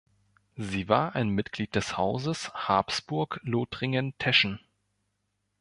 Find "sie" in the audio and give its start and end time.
0.57-0.89